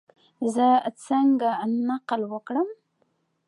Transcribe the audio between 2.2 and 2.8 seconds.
وکړم؟